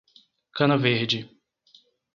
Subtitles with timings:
[0.57, 1.29] Cana Verde